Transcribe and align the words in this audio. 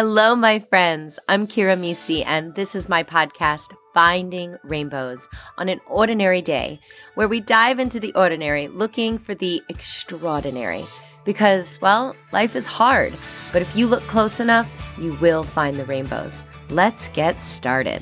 Hello, 0.00 0.36
my 0.36 0.60
friends. 0.60 1.18
I'm 1.28 1.48
Kira 1.48 1.76
Mesi, 1.76 2.24
and 2.24 2.54
this 2.54 2.76
is 2.76 2.88
my 2.88 3.02
podcast, 3.02 3.74
Finding 3.94 4.56
Rainbows, 4.62 5.28
on 5.56 5.68
an 5.68 5.80
ordinary 5.88 6.40
day, 6.40 6.78
where 7.16 7.26
we 7.26 7.40
dive 7.40 7.80
into 7.80 7.98
the 7.98 8.12
ordinary 8.12 8.68
looking 8.68 9.18
for 9.18 9.34
the 9.34 9.60
extraordinary. 9.68 10.86
Because, 11.24 11.80
well, 11.80 12.14
life 12.30 12.54
is 12.54 12.64
hard, 12.64 13.12
but 13.52 13.60
if 13.60 13.74
you 13.74 13.88
look 13.88 14.04
close 14.04 14.38
enough, 14.38 14.70
you 14.98 15.14
will 15.14 15.42
find 15.42 15.76
the 15.76 15.84
rainbows. 15.84 16.44
Let's 16.70 17.08
get 17.08 17.42
started. 17.42 18.00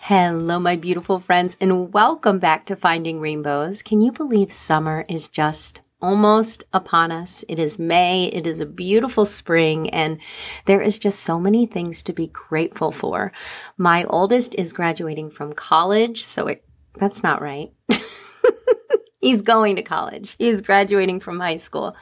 Hello, 0.00 0.58
my 0.58 0.76
beautiful 0.76 1.18
friends, 1.18 1.56
and 1.62 1.94
welcome 1.94 2.38
back 2.38 2.66
to 2.66 2.76
Finding 2.76 3.20
Rainbows. 3.20 3.82
Can 3.82 4.02
you 4.02 4.12
believe 4.12 4.52
summer 4.52 5.06
is 5.08 5.28
just 5.28 5.80
almost 6.00 6.64
upon 6.72 7.10
us. 7.10 7.44
It 7.48 7.58
is 7.58 7.78
May. 7.78 8.26
It 8.26 8.46
is 8.46 8.60
a 8.60 8.66
beautiful 8.66 9.24
spring 9.24 9.88
and 9.90 10.18
there 10.66 10.80
is 10.80 10.98
just 10.98 11.20
so 11.20 11.40
many 11.40 11.66
things 11.66 12.02
to 12.04 12.12
be 12.12 12.28
grateful 12.28 12.92
for. 12.92 13.32
My 13.78 14.04
oldest 14.04 14.54
is 14.56 14.72
graduating 14.72 15.30
from 15.30 15.54
college. 15.54 16.22
So 16.22 16.48
it, 16.48 16.64
that's 16.96 17.22
not 17.22 17.42
right. 17.42 17.72
He's 19.20 19.42
going 19.42 19.76
to 19.76 19.82
college. 19.82 20.36
He's 20.38 20.60
graduating 20.60 21.20
from 21.20 21.40
high 21.40 21.56
school. 21.56 21.96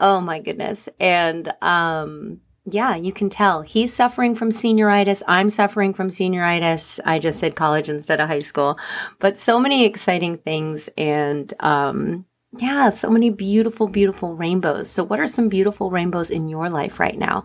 Oh 0.00 0.20
my 0.20 0.38
goodness. 0.38 0.88
And, 1.00 1.52
um, 1.60 2.40
yeah, 2.70 2.96
you 2.96 3.12
can 3.12 3.30
tell 3.30 3.62
he's 3.62 3.94
suffering 3.94 4.34
from 4.34 4.50
senioritis. 4.50 5.22
I'm 5.26 5.48
suffering 5.48 5.94
from 5.94 6.08
senioritis. 6.08 7.00
I 7.04 7.18
just 7.18 7.38
said 7.38 7.56
college 7.56 7.88
instead 7.88 8.20
of 8.20 8.28
high 8.28 8.40
school, 8.40 8.78
but 9.20 9.38
so 9.38 9.58
many 9.58 9.84
exciting 9.84 10.38
things. 10.38 10.88
And, 10.96 11.52
um, 11.60 12.26
yeah, 12.56 12.88
so 12.90 13.10
many 13.10 13.30
beautiful, 13.30 13.88
beautiful 13.88 14.34
rainbows. 14.34 14.90
So, 14.90 15.04
what 15.04 15.20
are 15.20 15.26
some 15.26 15.48
beautiful 15.48 15.90
rainbows 15.90 16.30
in 16.30 16.48
your 16.48 16.70
life 16.70 16.98
right 16.98 17.18
now? 17.18 17.44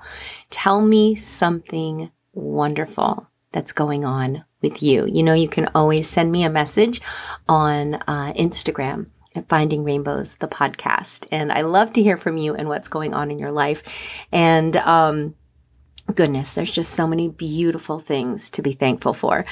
Tell 0.49 0.81
me 0.81 1.16
something 1.16 2.09
wonderful 2.31 3.27
that's 3.52 3.73
going 3.73 4.05
on 4.05 4.45
with 4.61 4.81
you. 4.81 5.05
You 5.05 5.23
know, 5.23 5.33
you 5.33 5.50
can 5.50 5.69
always 5.75 6.08
send 6.08 6.31
me 6.31 6.44
a 6.44 6.50
message 6.50 7.02
on 7.47 7.95
uh, 7.95 8.33
Instagram 8.33 9.09
at 9.36 9.50
Finding 9.50 9.83
Rainbows, 9.83 10.36
the 10.36 10.47
podcast. 10.47 11.27
And 11.31 11.52
I 11.52 11.61
love 11.61 11.94
to 11.94 12.03
hear 12.03 12.17
from 12.17 12.38
you 12.38 12.55
and 12.55 12.70
what's 12.70 12.88
going 12.88 13.14
on 13.14 13.30
in 13.30 13.39
your 13.39 13.52
life. 13.52 13.83
And, 14.31 14.75
um, 14.77 15.36
goodness, 16.16 16.52
there's 16.52 16.72
just 16.72 16.92
so 16.92 17.08
many 17.08 17.27
beautiful 17.27 17.99
things 17.99 18.49
to 18.52 18.61
be 18.61 18.73
thankful 18.73 19.14
for. 19.14 19.45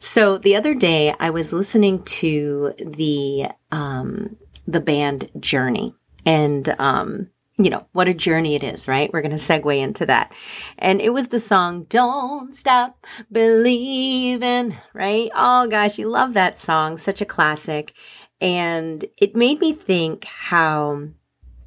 So 0.00 0.38
the 0.38 0.56
other 0.56 0.74
day 0.74 1.14
I 1.18 1.30
was 1.30 1.52
listening 1.52 2.02
to 2.04 2.74
the, 2.78 3.50
um, 3.70 4.36
the 4.68 4.80
band 4.80 5.30
Journey. 5.40 5.94
And, 6.24 6.68
um, 6.78 7.30
you 7.56 7.70
know, 7.70 7.86
what 7.92 8.06
a 8.06 8.14
journey 8.14 8.54
it 8.54 8.62
is, 8.62 8.86
right? 8.86 9.12
We're 9.12 9.22
going 9.22 9.36
to 9.36 9.36
segue 9.36 9.76
into 9.76 10.06
that. 10.06 10.32
And 10.78 11.00
it 11.00 11.10
was 11.10 11.28
the 11.28 11.40
song, 11.40 11.86
Don't 11.88 12.54
Stop 12.54 13.04
Believing, 13.32 14.76
right? 14.92 15.30
Oh 15.34 15.66
gosh, 15.66 15.98
you 15.98 16.06
love 16.08 16.34
that 16.34 16.58
song. 16.58 16.96
Such 16.96 17.20
a 17.20 17.26
classic. 17.26 17.92
And 18.40 19.06
it 19.16 19.34
made 19.34 19.58
me 19.58 19.72
think 19.72 20.24
how 20.26 21.08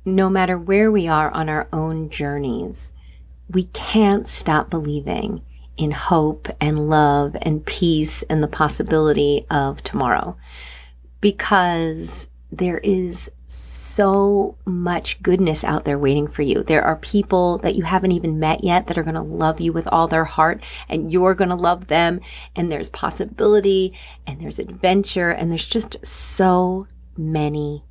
no 0.06 0.30
matter 0.30 0.58
where 0.58 0.90
we 0.90 1.08
are 1.08 1.30
on 1.32 1.50
our 1.50 1.68
own 1.74 2.10
journeys, 2.10 2.92
we 3.50 3.64
can't 3.64 4.28
stop 4.28 4.70
believing 4.70 5.44
in 5.76 5.92
hope 5.92 6.48
and 6.62 6.88
love 6.88 7.36
and 7.42 7.66
peace 7.66 8.24
and 8.24 8.42
the 8.42 8.48
possibility 8.48 9.46
of 9.50 9.82
tomorrow. 9.84 10.38
Because 11.20 12.28
there 12.52 12.80
is 12.80 13.32
so 13.48 14.58
much 14.66 15.22
goodness 15.24 15.64
out 15.64 15.86
there 15.86 15.98
waiting 15.98 16.28
for 16.28 16.42
you. 16.42 16.64
There 16.64 16.84
are 16.84 16.98
people 16.98 17.58
that 17.60 17.76
you 17.76 17.84
haven't 17.84 18.12
even 18.12 18.40
met 18.40 18.64
yet 18.64 18.88
that 18.88 18.98
are 18.98 19.04
going 19.04 19.16
to 19.16 19.22
love 19.22 19.62
you 19.62 19.72
with 19.72 19.88
all 19.88 20.08
their 20.08 20.26
heart 20.26 20.62
and 20.90 21.12
you're 21.12 21.34
going 21.34 21.50
to 21.50 21.56
love 21.56 21.88
them. 21.88 22.20
And 22.56 22.72
there's 22.72 22.90
possibility 22.90 23.98
and 24.28 24.42
there's 24.42 24.60
adventure 24.60 25.32
and 25.32 25.50
there's 25.50 25.66
just 25.68 26.06
so 26.06 26.88
many 27.18 27.86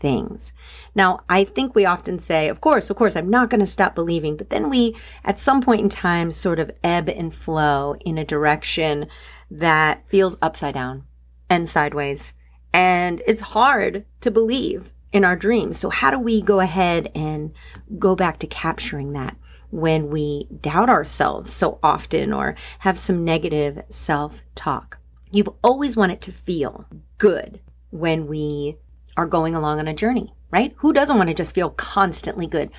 things. 0.00 0.52
Now, 0.94 1.20
I 1.28 1.44
think 1.44 1.74
we 1.74 1.84
often 1.84 2.18
say, 2.18 2.48
of 2.48 2.60
course, 2.60 2.90
of 2.90 2.96
course, 2.96 3.14
I'm 3.14 3.30
not 3.30 3.50
going 3.50 3.60
to 3.60 3.66
stop 3.66 3.94
believing. 3.94 4.36
But 4.36 4.50
then 4.50 4.70
we, 4.70 4.96
at 5.24 5.38
some 5.38 5.60
point 5.60 5.82
in 5.82 5.88
time, 5.88 6.32
sort 6.32 6.58
of 6.58 6.70
ebb 6.82 7.08
and 7.08 7.34
flow 7.34 7.96
in 8.00 8.18
a 8.18 8.24
direction 8.24 9.06
that 9.50 10.08
feels 10.08 10.36
upside 10.42 10.74
down 10.74 11.04
and 11.48 11.68
sideways 11.68 12.34
and 12.72 13.22
it's 13.26 13.40
hard 13.40 14.04
to 14.20 14.30
believe 14.30 14.90
in 15.12 15.24
our 15.24 15.36
dreams. 15.36 15.78
So 15.78 15.90
how 15.90 16.10
do 16.10 16.18
we 16.18 16.40
go 16.40 16.60
ahead 16.60 17.10
and 17.14 17.52
go 17.98 18.14
back 18.14 18.38
to 18.40 18.46
capturing 18.46 19.12
that 19.12 19.36
when 19.70 20.08
we 20.08 20.46
doubt 20.60 20.88
ourselves 20.88 21.52
so 21.52 21.78
often 21.82 22.32
or 22.32 22.54
have 22.80 22.98
some 22.98 23.24
negative 23.24 23.82
self 23.90 24.42
talk? 24.54 24.98
You've 25.30 25.50
always 25.62 25.96
wanted 25.96 26.20
to 26.22 26.32
feel 26.32 26.86
good 27.18 27.60
when 27.90 28.26
we 28.26 28.76
are 29.16 29.26
going 29.26 29.54
along 29.54 29.78
on 29.78 29.88
a 29.88 29.94
journey, 29.94 30.32
right? 30.50 30.74
Who 30.78 30.92
doesn't 30.92 31.16
want 31.16 31.28
to 31.28 31.34
just 31.34 31.54
feel 31.54 31.70
constantly 31.70 32.46
good? 32.46 32.70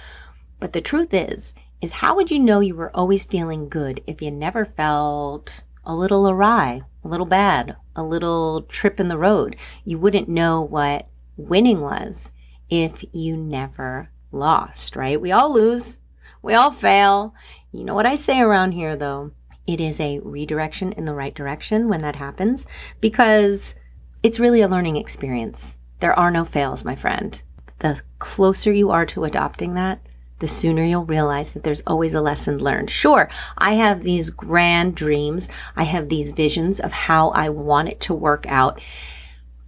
But 0.60 0.74
the 0.74 0.82
truth 0.82 1.14
is, 1.14 1.54
is 1.82 1.92
how 1.92 2.16
would 2.16 2.30
you 2.30 2.40
know 2.40 2.60
you 2.60 2.76
were 2.76 2.96
always 2.96 3.26
feeling 3.26 3.68
good 3.68 4.02
if 4.06 4.22
you 4.22 4.32
never 4.32 4.66
felt 4.66 5.64
a 5.86 5.96
little 5.96 6.30
awry, 6.30 6.82
a 7.04 7.08
little 7.08 7.26
bad, 7.26 7.76
a 7.96 8.04
little 8.04 8.64
trip 8.64 9.00
in 9.00 9.08
the 9.08 9.18
road. 9.18 9.56
You 9.84 9.98
wouldn't 9.98 10.30
know 10.30 10.62
what 10.62 11.08
winning 11.38 11.82
was 11.82 12.32
if 12.70 13.04
you 13.12 13.36
never 13.36 14.10
lost, 14.32 14.96
right? 14.96 15.20
We 15.20 15.32
all 15.32 15.54
lose. 15.54 16.00
We 16.42 16.54
all 16.54 16.72
fail. 16.72 17.34
You 17.72 17.84
know 17.84 17.96
what 17.96 18.06
I 18.06 18.16
say 18.16 18.40
around 18.40 18.74
here 18.74 18.96
though? 18.96 19.32
It 19.68 19.80
is 19.80 20.00
a 20.00 20.20
redirection 20.20 20.92
in 20.94 21.06
the 21.06 21.14
right 21.14 21.34
direction 21.34 21.88
when 21.88 22.02
that 22.02 22.16
happens 22.16 22.66
because 23.00 23.76
it's 24.24 24.40
really 24.40 24.62
a 24.62 24.68
learning 24.68 24.98
experience. 24.98 25.80
There 26.00 26.18
are 26.18 26.32
no 26.32 26.46
fails, 26.46 26.84
my 26.84 26.96
friend. 26.96 27.42
The 27.80 28.02
closer 28.20 28.72
you 28.72 28.92
are 28.92 29.06
to 29.08 29.24
adopting 29.24 29.74
that, 29.76 30.02
the 30.42 30.48
sooner 30.48 30.84
you'll 30.84 31.06
realize 31.06 31.52
that 31.52 31.64
there's 31.64 31.84
always 31.88 32.14
a 32.14 32.22
lesson 32.22 32.58
learned. 32.58 32.90
Sure, 32.90 33.30
I 33.58 33.76
have 33.76 34.04
these 34.04 34.30
grand 34.30 34.96
dreams. 34.96 35.48
I 35.76 35.84
have 35.84 36.10
these 36.10 36.34
visions 36.34 36.80
of 36.80 36.92
how 36.92 37.30
I 37.30 37.48
want 37.50 37.88
it 37.88 38.00
to 38.02 38.14
work 38.14 38.46
out. 38.48 38.82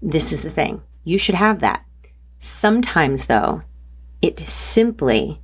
This 0.02 0.34
is 0.34 0.42
the 0.42 0.50
thing. 0.50 0.82
You 1.06 1.18
should 1.18 1.36
have 1.36 1.60
that. 1.62 1.86
Sometimes 2.40 3.28
though, 3.28 3.62
it 4.22 4.40
simply 4.42 5.40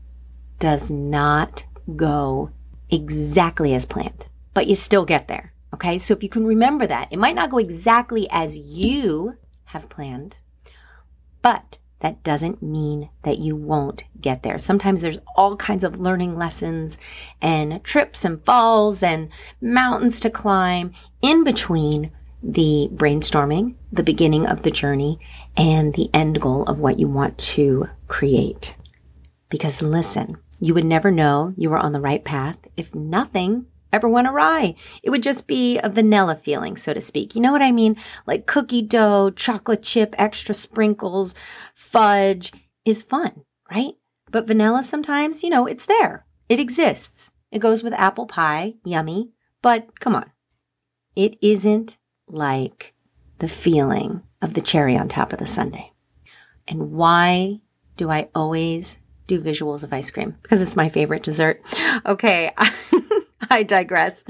does 0.58 0.92
not 0.92 1.64
go 1.96 2.52
exactly 2.90 3.74
as 3.74 3.86
planned, 3.86 4.28
but 4.54 4.68
you 4.68 4.76
still 4.76 5.06
get 5.06 5.28
there. 5.28 5.54
Okay. 5.74 5.98
So 5.98 6.14
if 6.14 6.24
you 6.24 6.30
can 6.30 6.46
remember 6.46 6.88
that, 6.88 7.08
it 7.12 7.20
might 7.20 7.36
not 7.36 7.52
go 7.52 7.58
exactly 7.58 8.28
as 8.32 8.58
you 8.58 9.38
have 9.66 9.88
planned, 9.88 10.40
but 11.42 11.78
that 12.02 12.24
doesn't 12.24 12.64
mean 12.64 13.10
that 13.24 13.40
you 13.40 13.56
won't 13.56 14.04
get 14.20 14.44
there. 14.44 14.58
Sometimes 14.58 15.02
there's 15.02 15.20
all 15.36 15.56
kinds 15.56 15.84
of 15.84 16.00
learning 16.00 16.38
lessons 16.38 16.98
and 17.42 17.84
trips 17.84 18.24
and 18.24 18.44
falls 18.46 19.04
and 19.04 19.30
mountains 19.62 20.20
to 20.22 20.30
climb 20.30 20.94
in 21.22 21.44
between 21.44 22.12
the 22.42 22.90
brainstorming, 22.94 23.76
the 23.92 24.04
beginning 24.04 24.46
of 24.46 24.64
the 24.64 24.72
journey, 24.72 25.20
and 25.58 25.94
the 25.94 26.10
end 26.14 26.40
goal 26.40 26.64
of 26.64 26.80
what 26.80 27.00
you 27.00 27.08
want 27.08 27.38
to 27.38 27.90
create. 28.08 28.76
Because 29.50 29.82
listen, 29.82 30.38
you 30.60 30.74
would 30.74 30.86
never 30.86 31.12
know 31.12 31.54
you 31.58 31.70
were 31.70 31.78
on 31.78 31.92
the 31.92 32.02
right 32.02 32.24
path 32.24 32.58
if 32.78 32.94
nothing 32.96 33.66
ever 33.92 34.08
went 34.08 34.28
awry. 34.28 34.76
It 35.04 35.10
would 35.10 35.24
just 35.24 35.48
be 35.48 35.80
a 35.80 35.90
vanilla 35.90 36.36
feeling, 36.36 36.78
so 36.78 36.94
to 36.94 37.02
speak. 37.02 37.36
You 37.36 37.42
know 37.42 37.52
what 37.52 37.62
I 37.62 37.72
mean? 37.72 37.96
Like 38.26 38.46
cookie 38.46 38.82
dough, 38.82 39.32
chocolate 39.32 39.84
chip, 39.84 40.16
extra 40.18 40.56
sprinkles, 40.56 41.36
fudge 41.74 42.52
is 42.86 43.04
fun, 43.04 43.44
right? 43.72 43.94
But 44.32 44.48
vanilla 44.48 44.84
sometimes, 44.84 45.44
you 45.44 45.50
know, 45.50 45.66
it's 45.66 45.86
there. 45.86 46.26
It 46.48 46.60
exists. 46.60 47.32
It 47.52 47.60
goes 47.60 47.84
with 47.84 47.94
apple 47.94 48.26
pie, 48.26 48.76
yummy. 48.86 49.32
But 49.62 50.00
come 50.00 50.16
on. 50.16 50.32
It 51.16 51.38
isn't 51.42 51.98
like 52.28 52.94
the 53.40 53.48
feeling 53.48 54.22
of 54.42 54.54
the 54.54 54.62
cherry 54.62 54.96
on 54.96 55.08
top 55.08 55.34
of 55.34 55.40
the 55.40 55.46
sundae. 55.46 55.92
And 56.68 56.92
why 56.92 57.62
do 57.98 58.10
I 58.10 58.30
always 58.36 58.98
do 59.28 59.42
visuals 59.42 59.84
of 59.84 59.92
ice 59.92 60.12
cream? 60.12 60.38
Because 60.42 60.62
it's 60.62 60.76
my 60.76 60.90
favorite 60.90 61.24
dessert. 61.24 61.62
Okay. 62.06 62.52
I 63.52 63.64
digress. 63.64 64.24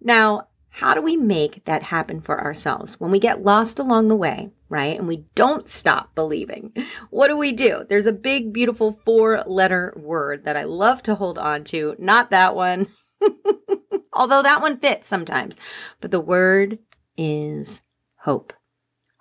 Now, 0.00 0.48
how 0.70 0.94
do 0.94 1.02
we 1.02 1.16
make 1.16 1.64
that 1.66 1.82
happen 1.84 2.22
for 2.22 2.40
ourselves 2.40 2.98
when 2.98 3.10
we 3.10 3.18
get 3.18 3.42
lost 3.42 3.78
along 3.78 4.08
the 4.08 4.16
way, 4.16 4.50
right? 4.70 4.98
And 4.98 5.06
we 5.06 5.26
don't 5.34 5.68
stop 5.68 6.14
believing. 6.14 6.72
What 7.10 7.28
do 7.28 7.36
we 7.36 7.52
do? 7.52 7.84
There's 7.88 8.06
a 8.06 8.12
big, 8.12 8.54
beautiful 8.54 8.92
four 9.04 9.42
letter 9.46 9.92
word 9.96 10.44
that 10.44 10.56
I 10.56 10.64
love 10.64 11.02
to 11.04 11.14
hold 11.14 11.38
on 11.38 11.64
to. 11.64 11.94
Not 11.98 12.30
that 12.30 12.56
one, 12.56 12.88
although 14.14 14.42
that 14.42 14.62
one 14.62 14.78
fits 14.78 15.08
sometimes. 15.08 15.58
But 16.00 16.10
the 16.10 16.20
word 16.20 16.78
is 17.18 17.82
hope. 18.20 18.54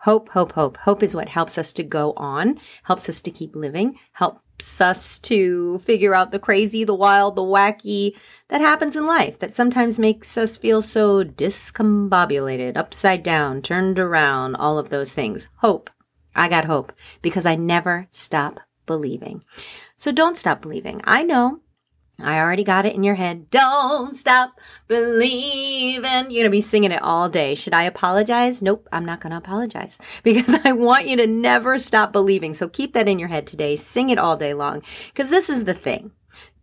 Hope, 0.03 0.30
hope, 0.30 0.53
hope. 0.53 0.77
Hope 0.77 1.03
is 1.03 1.15
what 1.15 1.30
helps 1.30 1.57
us 1.57 1.74
to 1.74 1.83
go 1.83 2.13
on, 2.15 2.59
helps 2.83 3.09
us 3.09 3.21
to 3.21 3.30
keep 3.30 3.56
living, 3.56 4.00
help 4.13 4.39
helps 4.62 4.81
us 4.81 5.18
to 5.19 5.80
figure 5.80 6.13
out 6.13 6.31
the 6.31 6.40
crazy, 6.40 6.84
the 6.84 6.94
wild, 6.94 7.36
the 7.36 7.42
wacky 7.42 8.13
that 8.50 8.62
happens 8.62 8.96
in 8.96 9.08
life 9.08 9.40
that 9.40 9.56
sometimes 9.56 9.98
makes 9.98 10.38
us 10.38 10.56
feel 10.56 10.84
so 10.84 11.24
discombobulated, 11.24 12.78
upside 12.78 13.24
down, 13.24 13.63
turned 13.63 13.98
around, 13.98 14.56
all 14.56 14.78
of 14.78 14.90
those 14.90 15.13
things. 15.13 15.50
Hope. 15.58 15.90
I 16.36 16.48
got 16.48 16.66
hope 16.66 16.94
because 17.24 17.46
I 17.48 17.56
never 17.56 18.08
stop 18.12 18.60
believing. 18.86 19.44
So 19.98 20.12
don't 20.12 20.38
stop 20.38 20.62
believing. 20.62 21.02
I 21.06 21.24
know 21.24 21.61
I 22.23 22.39
already 22.39 22.63
got 22.63 22.85
it 22.85 22.95
in 22.95 23.03
your 23.03 23.15
head. 23.15 23.50
Don't 23.50 24.15
stop 24.15 24.59
believing. 24.88 26.03
You're 26.03 26.29
going 26.29 26.44
to 26.44 26.50
be 26.50 26.62
singing 26.62 26.91
it 26.91 27.01
all 27.01 27.29
day. 27.29 27.56
Should 27.56 27.73
I 27.73 27.83
apologize? 27.83 28.62
Nope, 28.62 28.88
I'm 28.91 29.06
not 29.06 29.21
going 29.21 29.31
to 29.31 29.38
apologize 29.38 30.00
because 30.23 30.53
I 30.63 30.71
want 30.71 31.07
you 31.07 31.18
to 31.18 31.27
never 31.27 31.77
stop 31.77 32.12
believing. 32.12 32.53
So 32.53 32.68
keep 32.68 32.94
that 32.94 33.07
in 33.07 33.19
your 33.19 33.29
head 33.29 33.47
today. 33.47 33.75
Sing 33.75 34.09
it 34.09 34.18
all 34.18 34.38
day 34.38 34.53
long 34.53 34.81
because 35.07 35.29
this 35.29 35.50
is 35.50 35.65
the 35.65 35.73
thing. 35.73 36.12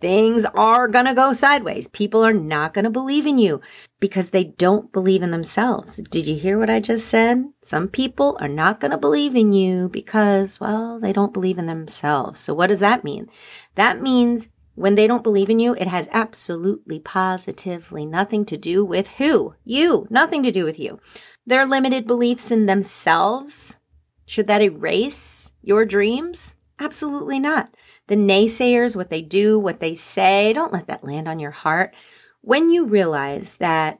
Things 0.01 0.45
are 0.55 0.87
going 0.87 1.07
to 1.07 1.15
go 1.15 1.33
sideways. 1.33 1.89
People 1.89 2.25
are 2.25 2.33
not 2.33 2.73
going 2.73 2.85
to 2.85 2.91
believe 2.91 3.27
in 3.27 3.37
you 3.39 3.61
because 3.99 4.31
they 4.31 4.45
don't 4.45 4.93
believe 4.93 5.23
in 5.23 5.33
themselves. 5.33 5.97
Did 5.97 6.27
you 6.27 6.37
hear 6.37 6.57
what 6.57 6.71
I 6.71 6.79
just 6.79 7.09
said? 7.09 7.47
Some 7.63 7.89
people 7.89 8.39
are 8.41 8.49
not 8.49 8.79
going 8.79 8.93
to 8.93 8.99
believe 8.99 9.35
in 9.35 9.53
you 9.53 9.89
because, 9.89 10.61
well, 10.61 11.01
they 11.01 11.13
don't 11.13 11.33
believe 11.33 11.59
in 11.59 11.67
themselves. 11.67 12.39
So 12.39 12.55
what 12.55 12.69
does 12.69 12.79
that 12.81 13.03
mean? 13.03 13.29
That 13.75 14.01
means 14.01 14.49
when 14.79 14.95
they 14.95 15.09
don't 15.09 15.25
believe 15.25 15.51
in 15.51 15.59
you, 15.59 15.75
it 15.75 15.89
has 15.89 16.09
absolutely 16.13 17.01
positively 17.01 18.07
nothing 18.07 18.45
to 18.45 18.57
do 18.57 18.85
with 18.85 19.09
who? 19.19 19.55
You. 19.65 20.07
Nothing 20.09 20.45
to 20.45 20.53
do 20.53 20.65
with 20.65 20.79
you. 20.79 21.01
Their 21.45 21.67
limited 21.67 22.07
beliefs 22.07 22.53
in 22.53 22.67
themselves. 22.67 23.79
Should 24.25 24.47
that 24.47 24.63
erase 24.63 25.51
your 25.63 25.85
dreams? 25.85 26.55
Absolutely 26.79 27.41
not. 27.41 27.75
The 28.07 28.15
naysayers, 28.15 28.95
what 28.95 29.11
they 29.11 29.21
do, 29.21 29.59
what 29.59 29.81
they 29.81 29.97
say, 29.97 30.53
don't 30.53 30.73
let 30.73 30.87
that 30.87 31.03
land 31.03 31.27
on 31.27 31.41
your 31.41 31.51
heart. 31.51 31.93
When 32.41 32.71
you 32.71 32.87
realize 32.87 33.55
that 33.55 33.99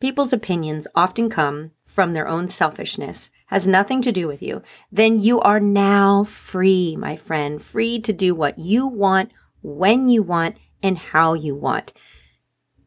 people's 0.00 0.32
opinions 0.32 0.88
often 0.96 1.30
come 1.30 1.70
from 1.84 2.14
their 2.14 2.26
own 2.26 2.48
selfishness, 2.48 3.30
has 3.46 3.68
nothing 3.68 4.02
to 4.02 4.10
do 4.10 4.26
with 4.26 4.42
you, 4.42 4.60
then 4.90 5.20
you 5.20 5.40
are 5.40 5.60
now 5.60 6.24
free, 6.24 6.96
my 6.96 7.16
friend, 7.16 7.62
free 7.62 8.00
to 8.00 8.12
do 8.12 8.34
what 8.34 8.58
you 8.58 8.88
want 8.88 9.30
when 9.66 10.08
you 10.08 10.22
want, 10.22 10.56
and 10.80 10.96
how 10.96 11.34
you 11.34 11.54
want. 11.54 11.92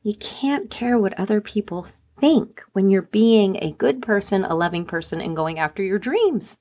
You 0.01 0.13
can't 0.13 0.69
care 0.69 0.97
what 0.97 1.19
other 1.19 1.41
people 1.41 1.87
think 2.17 2.63
when 2.71 2.89
you're 2.89 3.01
being 3.01 3.57
a 3.57 3.73
good 3.73 4.01
person, 4.01 4.45
a 4.45 4.55
loving 4.55 4.85
person, 4.85 5.19
and 5.19 5.35
going 5.35 5.59
after 5.59 5.83
your 5.83 5.99
dreams. 5.99 6.57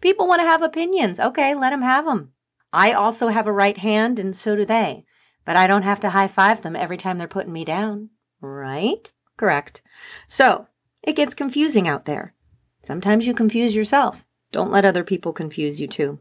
People 0.00 0.26
want 0.26 0.40
to 0.40 0.46
have 0.46 0.62
opinions. 0.62 1.20
Okay, 1.20 1.54
let 1.54 1.70
them 1.70 1.82
have 1.82 2.06
them. 2.06 2.32
I 2.72 2.92
also 2.92 3.28
have 3.28 3.46
a 3.46 3.52
right 3.52 3.76
hand, 3.76 4.18
and 4.18 4.34
so 4.34 4.56
do 4.56 4.64
they. 4.64 5.04
But 5.44 5.56
I 5.56 5.66
don't 5.66 5.82
have 5.82 6.00
to 6.00 6.10
high 6.10 6.28
five 6.28 6.62
them 6.62 6.74
every 6.74 6.96
time 6.96 7.18
they're 7.18 7.28
putting 7.28 7.52
me 7.52 7.64
down. 7.64 8.08
Right? 8.40 9.12
Correct. 9.36 9.82
So, 10.26 10.68
it 11.02 11.16
gets 11.16 11.34
confusing 11.34 11.86
out 11.86 12.06
there. 12.06 12.34
Sometimes 12.82 13.26
you 13.26 13.34
confuse 13.34 13.76
yourself. 13.76 14.24
Don't 14.50 14.72
let 14.72 14.86
other 14.86 15.04
people 15.04 15.32
confuse 15.34 15.78
you 15.78 15.88
too. 15.88 16.20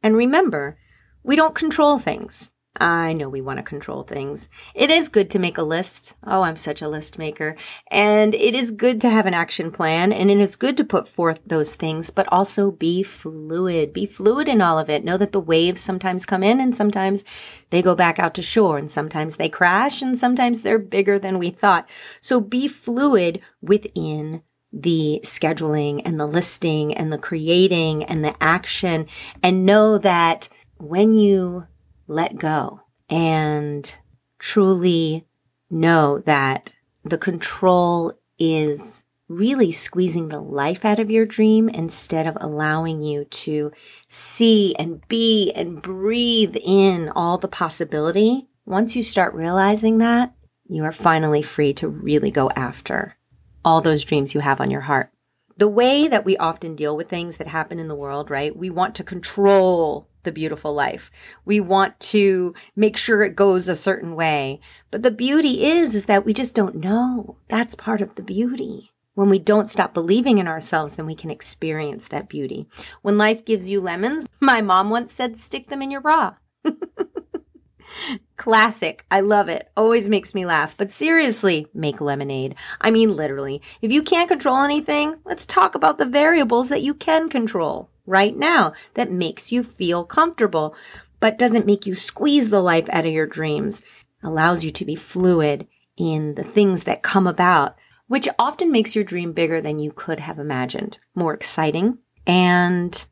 And 0.00 0.16
remember, 0.16 0.78
we 1.24 1.34
don't 1.34 1.54
control 1.56 1.98
things. 1.98 2.52
I 2.76 3.12
know 3.12 3.28
we 3.28 3.40
want 3.40 3.58
to 3.58 3.62
control 3.62 4.02
things. 4.02 4.48
It 4.74 4.90
is 4.90 5.08
good 5.08 5.30
to 5.30 5.38
make 5.38 5.58
a 5.58 5.62
list. 5.62 6.14
Oh, 6.26 6.42
I'm 6.42 6.56
such 6.56 6.82
a 6.82 6.88
list 6.88 7.18
maker. 7.18 7.54
And 7.88 8.34
it 8.34 8.52
is 8.54 8.72
good 8.72 9.00
to 9.02 9.10
have 9.10 9.26
an 9.26 9.34
action 9.34 9.70
plan 9.70 10.12
and 10.12 10.28
it 10.28 10.38
is 10.38 10.56
good 10.56 10.76
to 10.78 10.84
put 10.84 11.06
forth 11.06 11.38
those 11.46 11.76
things, 11.76 12.10
but 12.10 12.26
also 12.32 12.72
be 12.72 13.04
fluid. 13.04 13.92
Be 13.92 14.06
fluid 14.06 14.48
in 14.48 14.60
all 14.60 14.76
of 14.76 14.90
it. 14.90 15.04
Know 15.04 15.16
that 15.18 15.30
the 15.30 15.40
waves 15.40 15.82
sometimes 15.82 16.26
come 16.26 16.42
in 16.42 16.58
and 16.58 16.74
sometimes 16.74 17.24
they 17.70 17.80
go 17.80 17.94
back 17.94 18.18
out 18.18 18.34
to 18.34 18.42
shore 18.42 18.76
and 18.76 18.90
sometimes 18.90 19.36
they 19.36 19.48
crash 19.48 20.02
and 20.02 20.18
sometimes 20.18 20.62
they're 20.62 20.78
bigger 20.78 21.16
than 21.16 21.38
we 21.38 21.50
thought. 21.50 21.88
So 22.20 22.40
be 22.40 22.66
fluid 22.66 23.40
within 23.62 24.42
the 24.72 25.20
scheduling 25.22 26.02
and 26.04 26.18
the 26.18 26.26
listing 26.26 26.92
and 26.92 27.12
the 27.12 27.18
creating 27.18 28.02
and 28.02 28.24
the 28.24 28.34
action 28.42 29.06
and 29.44 29.64
know 29.64 29.96
that 29.98 30.48
when 30.78 31.14
you 31.14 31.68
let 32.06 32.36
go 32.36 32.80
and 33.08 33.98
truly 34.38 35.26
know 35.70 36.18
that 36.20 36.74
the 37.04 37.18
control 37.18 38.12
is 38.38 39.02
really 39.28 39.72
squeezing 39.72 40.28
the 40.28 40.40
life 40.40 40.84
out 40.84 40.98
of 40.98 41.10
your 41.10 41.24
dream 41.24 41.68
instead 41.68 42.26
of 42.26 42.36
allowing 42.40 43.02
you 43.02 43.24
to 43.24 43.72
see 44.06 44.74
and 44.78 45.06
be 45.08 45.50
and 45.52 45.80
breathe 45.80 46.56
in 46.62 47.08
all 47.08 47.38
the 47.38 47.48
possibility. 47.48 48.48
Once 48.66 48.94
you 48.94 49.02
start 49.02 49.34
realizing 49.34 49.98
that, 49.98 50.34
you 50.66 50.84
are 50.84 50.92
finally 50.92 51.42
free 51.42 51.72
to 51.74 51.88
really 51.88 52.30
go 52.30 52.50
after 52.50 53.16
all 53.64 53.80
those 53.80 54.04
dreams 54.04 54.34
you 54.34 54.40
have 54.40 54.60
on 54.60 54.70
your 54.70 54.82
heart. 54.82 55.10
The 55.56 55.68
way 55.68 56.08
that 56.08 56.24
we 56.24 56.36
often 56.36 56.74
deal 56.74 56.96
with 56.96 57.08
things 57.08 57.36
that 57.36 57.48
happen 57.48 57.78
in 57.78 57.88
the 57.88 57.94
world, 57.94 58.30
right? 58.30 58.54
We 58.54 58.70
want 58.70 58.94
to 58.96 59.04
control 59.04 60.08
the 60.24 60.32
beautiful 60.32 60.74
life. 60.74 61.10
We 61.44 61.60
want 61.60 61.98
to 62.00 62.54
make 62.74 62.96
sure 62.96 63.22
it 63.22 63.36
goes 63.36 63.68
a 63.68 63.76
certain 63.76 64.14
way. 64.14 64.60
But 64.90 65.02
the 65.02 65.10
beauty 65.10 65.64
is, 65.64 65.94
is 65.94 66.04
that 66.06 66.24
we 66.24 66.34
just 66.34 66.54
don't 66.54 66.76
know. 66.76 67.36
That's 67.48 67.74
part 67.74 68.00
of 68.00 68.16
the 68.16 68.22
beauty. 68.22 68.90
When 69.14 69.30
we 69.30 69.38
don't 69.38 69.70
stop 69.70 69.94
believing 69.94 70.38
in 70.38 70.48
ourselves, 70.48 70.96
then 70.96 71.06
we 71.06 71.14
can 71.14 71.30
experience 71.30 72.08
that 72.08 72.28
beauty. 72.28 72.66
When 73.02 73.16
life 73.16 73.44
gives 73.44 73.70
you 73.70 73.80
lemons, 73.80 74.26
my 74.40 74.60
mom 74.60 74.90
once 74.90 75.12
said, 75.12 75.38
stick 75.38 75.68
them 75.68 75.82
in 75.82 75.92
your 75.92 76.00
bra. 76.00 76.34
Classic. 78.36 79.04
I 79.10 79.20
love 79.20 79.48
it. 79.48 79.70
Always 79.76 80.08
makes 80.08 80.34
me 80.34 80.44
laugh. 80.44 80.76
But 80.76 80.90
seriously, 80.90 81.68
make 81.72 82.00
lemonade. 82.00 82.56
I 82.80 82.90
mean, 82.90 83.14
literally. 83.14 83.62
If 83.80 83.92
you 83.92 84.02
can't 84.02 84.28
control 84.28 84.62
anything, 84.62 85.16
let's 85.24 85.46
talk 85.46 85.76
about 85.76 85.98
the 85.98 86.06
variables 86.06 86.68
that 86.70 86.82
you 86.82 86.94
can 86.94 87.28
control 87.28 87.90
right 88.06 88.36
now 88.36 88.72
that 88.94 89.10
makes 89.10 89.52
you 89.52 89.62
feel 89.62 90.04
comfortable, 90.04 90.74
but 91.20 91.38
doesn't 91.38 91.66
make 91.66 91.86
you 91.86 91.94
squeeze 91.94 92.50
the 92.50 92.60
life 92.60 92.88
out 92.90 93.06
of 93.06 93.12
your 93.12 93.26
dreams, 93.26 93.82
allows 94.22 94.64
you 94.64 94.70
to 94.70 94.84
be 94.84 94.96
fluid 94.96 95.66
in 95.96 96.34
the 96.34 96.44
things 96.44 96.84
that 96.84 97.02
come 97.02 97.26
about, 97.26 97.76
which 98.06 98.28
often 98.38 98.70
makes 98.70 98.94
your 98.94 99.04
dream 99.04 99.32
bigger 99.32 99.60
than 99.60 99.78
you 99.78 99.92
could 99.92 100.20
have 100.20 100.38
imagined, 100.38 100.98
more 101.14 101.32
exciting 101.32 101.98
and 102.26 103.06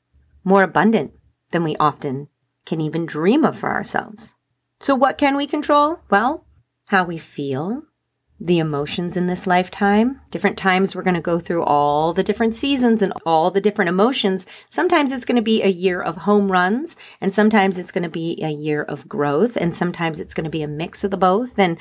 more 0.44 0.62
abundant 0.62 1.12
than 1.50 1.64
we 1.64 1.76
often 1.76 2.28
can 2.66 2.80
even 2.80 3.06
dream 3.06 3.44
of 3.44 3.58
for 3.58 3.70
ourselves. 3.70 4.34
So 4.80 4.94
what 4.94 5.18
can 5.18 5.36
we 5.36 5.46
control? 5.46 6.00
Well, 6.10 6.46
how 6.86 7.04
we 7.04 7.18
feel, 7.18 7.84
the 8.44 8.58
emotions 8.58 9.16
in 9.16 9.28
this 9.28 9.46
lifetime. 9.46 10.20
Different 10.30 10.58
times 10.58 10.94
we're 10.94 11.02
going 11.02 11.14
to 11.14 11.20
go 11.20 11.38
through 11.38 11.62
all 11.62 12.12
the 12.12 12.25
different 12.25 12.56
seasons 12.56 13.00
and 13.00 13.12
all 13.25 13.52
the 13.52 13.61
different 13.61 13.88
emotions. 13.88 14.46
Sometimes 14.68 15.12
it's 15.12 15.25
going 15.25 15.37
to 15.37 15.42
be 15.42 15.62
a 15.62 15.68
year 15.68 16.02
of 16.02 16.16
home 16.18 16.50
runs 16.50 16.96
and 17.20 17.32
sometimes 17.32 17.78
it's 17.78 17.92
going 17.92 18.02
to 18.02 18.11
be 18.11 18.42
a 18.42 18.50
year 18.50 18.82
of 18.82 19.08
growth 19.08 19.56
and 19.56 19.75
sometimes 19.76 20.18
it's 20.18 20.34
going 20.34 20.44
to 20.44 20.50
be 20.50 20.62
a 20.62 20.68
mix 20.68 21.04
of 21.04 21.12
the 21.12 21.16
both. 21.16 21.56
And 21.56 21.78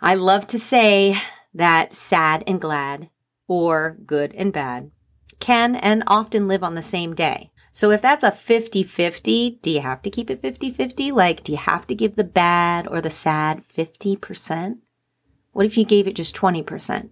I 0.00 0.16
love 0.16 0.48
to 0.48 0.58
say 0.58 1.16
that 1.54 1.94
sad 1.94 2.42
and 2.46 2.60
glad 2.60 3.10
or 3.46 3.98
good 4.04 4.34
and 4.34 4.52
bad 4.52 4.90
can 5.38 5.76
and 5.76 6.02
often 6.08 6.48
live 6.48 6.64
on 6.64 6.74
the 6.74 6.82
same 6.82 7.14
day. 7.14 7.52
So 7.70 7.92
if 7.92 8.02
that's 8.02 8.24
a 8.24 8.32
50-50, 8.32 9.62
do 9.62 9.70
you 9.70 9.80
have 9.80 10.02
to 10.02 10.10
keep 10.10 10.28
it 10.28 10.42
50-50? 10.42 11.12
Like, 11.12 11.44
do 11.44 11.52
you 11.52 11.58
have 11.58 11.86
to 11.86 11.94
give 11.94 12.16
the 12.16 12.24
bad 12.24 12.88
or 12.88 13.00
the 13.00 13.10
sad 13.10 13.62
50%? 13.68 14.78
What 15.52 15.66
if 15.66 15.76
you 15.76 15.84
gave 15.84 16.06
it 16.06 16.14
just 16.14 16.36
20% 16.36 17.10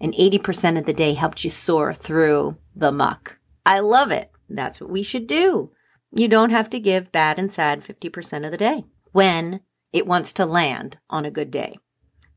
and 0.00 0.14
80% 0.14 0.78
of 0.78 0.86
the 0.86 0.92
day 0.92 1.14
helped 1.14 1.44
you 1.44 1.50
soar 1.50 1.94
through 1.94 2.56
the 2.74 2.92
muck? 2.92 3.38
I 3.64 3.80
love 3.80 4.10
it. 4.10 4.30
That's 4.48 4.80
what 4.80 4.90
we 4.90 5.02
should 5.02 5.26
do. 5.26 5.72
You 6.14 6.28
don't 6.28 6.50
have 6.50 6.70
to 6.70 6.80
give 6.80 7.12
bad 7.12 7.38
and 7.38 7.52
sad 7.52 7.82
50% 7.82 8.44
of 8.44 8.50
the 8.50 8.56
day 8.56 8.84
when 9.12 9.60
it 9.92 10.06
wants 10.06 10.32
to 10.34 10.46
land 10.46 10.98
on 11.10 11.24
a 11.24 11.30
good 11.30 11.50
day. 11.50 11.78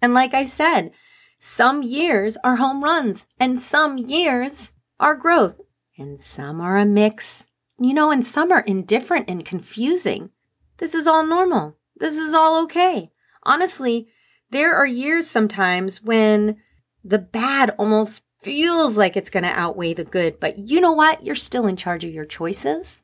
And 0.01 0.13
like 0.13 0.34
I 0.34 0.46
said, 0.46 0.91
some 1.38 1.84
years 1.84 2.38
are 2.44 2.58
home 2.58 2.84
runs 2.84 3.27
and 3.39 3.62
some 3.62 3.98
years 3.98 4.74
are 5.00 5.15
growth 5.15 5.62
and 5.98 6.20
some 6.20 6.62
are 6.62 6.77
a 6.77 6.86
mix. 6.86 7.48
You 7.82 7.94
know, 7.94 8.12
and 8.12 8.25
some 8.25 8.51
are 8.51 8.62
indifferent 8.62 9.29
and 9.29 9.46
confusing. 9.46 10.32
This 10.79 10.94
is 10.94 11.08
all 11.08 11.25
normal. 11.25 11.77
This 11.96 12.18
is 12.18 12.34
all 12.34 12.62
okay. 12.63 13.12
Honestly, 13.44 14.10
there 14.51 14.75
are 14.75 14.86
years 14.86 15.29
sometimes 15.29 16.01
when 16.01 16.58
the 17.03 17.20
bad 17.20 17.72
almost 17.77 18.22
feels 18.41 18.98
like 18.98 19.15
it's 19.15 19.29
going 19.29 19.44
to 19.44 19.50
outweigh 19.50 19.94
the 19.94 20.03
good, 20.03 20.39
but 20.39 20.58
you 20.58 20.82
know 20.82 20.91
what? 20.91 21.24
You're 21.24 21.36
still 21.36 21.68
in 21.68 21.75
charge 21.75 22.03
of 22.03 22.13
your 22.13 22.25
choices 22.25 23.03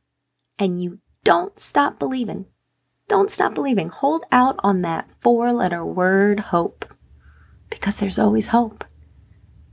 and 0.58 0.82
you 0.82 1.00
don't 1.24 1.60
stop 1.60 2.00
believing. 2.00 2.46
Don't 3.08 3.30
stop 3.30 3.54
believing. 3.54 3.90
Hold 3.90 4.24
out 4.32 4.56
on 4.60 4.82
that 4.82 5.10
four 5.20 5.54
letter 5.54 5.86
word 5.86 6.40
hope 6.40 6.86
because 7.70 8.00
there's 8.00 8.20
always 8.20 8.48
hope. 8.48 8.84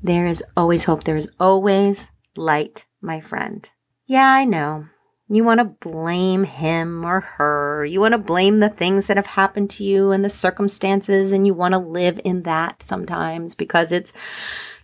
There 0.03 0.27
is 0.27 0.43
always 0.57 0.85
hope. 0.85 1.05
There 1.05 1.17
is 1.17 1.31
always 1.39 2.11
light, 2.37 2.87
my 3.01 3.21
friend. 3.21 3.69
Yeah, 4.07 4.31
I 4.33 4.45
know. 4.45 4.87
You 5.33 5.45
want 5.45 5.61
to 5.61 5.89
blame 5.89 6.45
him 6.45 7.07
or 7.07 7.21
her. 7.21 7.87
You 7.87 8.01
want 8.01 8.13
to 8.13 8.19
blame 8.19 8.61
the 8.61 8.69
things 8.69 9.07
that 9.07 9.17
have 9.17 9.29
happened 9.29 9.71
to 9.71 9.85
you 9.85 10.11
and 10.11 10.23
the 10.23 10.29
circumstances, 10.29 11.33
and 11.33 11.47
you 11.47 11.55
want 11.55 11.73
to 11.73 11.79
live 11.79 12.21
in 12.23 12.43
that 12.43 12.83
sometimes 12.83 13.55
because 13.55 13.93
it's 13.93 14.13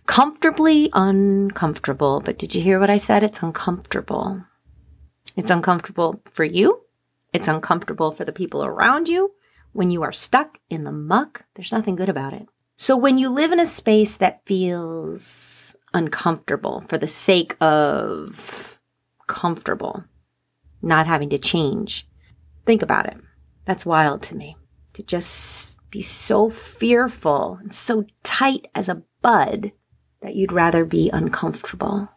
comfortably 0.07 0.89
uncomfortable. 0.93 2.19
But 2.19 2.39
did 2.39 2.55
you 2.55 2.61
hear 2.61 2.79
what 2.79 2.89
I 2.89 2.97
said? 2.97 3.21
It's 3.21 3.43
uncomfortable. 3.43 4.43
It's 5.35 5.51
uncomfortable 5.51 6.19
for 6.25 6.45
you. 6.45 6.81
It's 7.31 7.47
uncomfortable 7.47 8.11
for 8.11 8.25
the 8.25 8.31
people 8.31 8.65
around 8.65 9.07
you. 9.07 9.33
When 9.71 9.91
you 9.91 10.01
are 10.01 10.11
stuck 10.11 10.57
in 10.67 10.83
the 10.83 10.91
muck, 10.91 11.45
there's 11.53 11.71
nothing 11.71 11.95
good 11.95 12.09
about 12.09 12.33
it. 12.33 12.47
So 12.75 12.97
when 12.97 13.19
you 13.19 13.29
live 13.29 13.51
in 13.51 13.59
a 13.59 13.67
space 13.67 14.15
that 14.15 14.41
feels 14.47 15.75
uncomfortable 15.93 16.83
for 16.87 16.97
the 16.97 17.07
sake 17.07 17.55
of 17.61 18.79
comfortable, 19.27 20.05
not 20.81 21.07
having 21.07 21.29
to 21.29 21.37
change. 21.37 22.07
Think 22.65 22.81
about 22.81 23.05
it. 23.07 23.17
That's 23.65 23.85
wild 23.85 24.21
to 24.23 24.35
me. 24.35 24.55
To 24.93 25.03
just 25.03 25.79
be 25.89 26.01
so 26.01 26.49
fearful 26.49 27.57
and 27.61 27.73
so 27.73 28.05
tight 28.23 28.67
as 28.75 28.89
a 28.89 29.03
bud 29.21 29.71
that 30.21 30.35
you'd 30.35 30.51
rather 30.51 30.85
be 30.85 31.09
uncomfortable. 31.09 32.09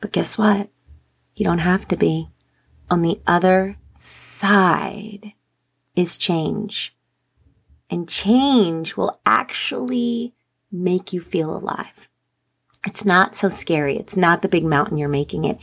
But 0.00 0.12
guess 0.12 0.38
what? 0.38 0.70
You 1.34 1.44
don't 1.44 1.58
have 1.58 1.88
to 1.88 1.96
be. 1.96 2.28
On 2.90 3.02
the 3.02 3.20
other 3.26 3.78
side 3.96 5.32
is 5.94 6.16
change. 6.16 6.96
And 7.90 8.08
change 8.08 8.96
will 8.96 9.20
actually 9.24 10.34
make 10.70 11.12
you 11.12 11.20
feel 11.20 11.56
alive. 11.56 12.08
It's 12.86 13.04
not 13.04 13.34
so 13.34 13.48
scary. 13.48 13.96
It's 13.96 14.16
not 14.16 14.42
the 14.42 14.48
big 14.48 14.64
mountain 14.64 14.96
you're 14.96 15.08
making 15.08 15.44
it. 15.44 15.58